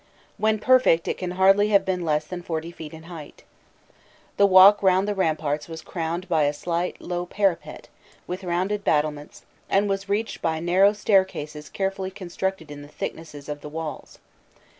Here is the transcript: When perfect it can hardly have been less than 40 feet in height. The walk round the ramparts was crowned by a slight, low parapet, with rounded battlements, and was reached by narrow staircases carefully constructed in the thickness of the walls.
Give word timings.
When 0.39 0.57
perfect 0.57 1.07
it 1.07 1.19
can 1.19 1.29
hardly 1.37 1.69
have 1.69 1.85
been 1.85 2.03
less 2.03 2.25
than 2.25 2.41
40 2.41 2.71
feet 2.71 2.91
in 2.91 3.03
height. 3.03 3.43
The 4.37 4.47
walk 4.47 4.81
round 4.81 5.07
the 5.07 5.13
ramparts 5.13 5.67
was 5.69 5.83
crowned 5.83 6.27
by 6.27 6.45
a 6.45 6.53
slight, 6.53 6.99
low 6.99 7.27
parapet, 7.27 7.87
with 8.25 8.43
rounded 8.43 8.83
battlements, 8.83 9.45
and 9.69 9.87
was 9.87 10.09
reached 10.09 10.41
by 10.41 10.59
narrow 10.59 10.93
staircases 10.93 11.69
carefully 11.69 12.09
constructed 12.09 12.71
in 12.71 12.81
the 12.81 12.87
thickness 12.87 13.35
of 13.47 13.61
the 13.61 13.69
walls. 13.69 14.17